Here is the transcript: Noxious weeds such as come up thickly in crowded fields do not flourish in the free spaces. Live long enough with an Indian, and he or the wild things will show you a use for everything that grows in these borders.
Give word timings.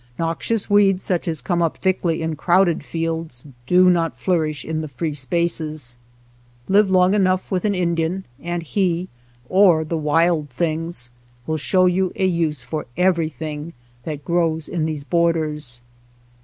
Noxious 0.17 0.67
weeds 0.67 1.03
such 1.03 1.27
as 1.27 1.41
come 1.43 1.61
up 1.61 1.77
thickly 1.77 2.23
in 2.23 2.35
crowded 2.35 2.83
fields 2.83 3.45
do 3.67 3.87
not 3.87 4.19
flourish 4.19 4.65
in 4.65 4.81
the 4.81 4.87
free 4.87 5.13
spaces. 5.13 5.99
Live 6.67 6.89
long 6.89 7.13
enough 7.13 7.51
with 7.51 7.65
an 7.65 7.75
Indian, 7.75 8.25
and 8.41 8.63
he 8.63 9.09
or 9.47 9.85
the 9.85 9.97
wild 9.99 10.49
things 10.49 11.11
will 11.45 11.57
show 11.57 11.85
you 11.85 12.11
a 12.15 12.25
use 12.25 12.63
for 12.63 12.87
everything 12.97 13.73
that 14.03 14.25
grows 14.25 14.67
in 14.67 14.87
these 14.87 15.03
borders. 15.03 15.81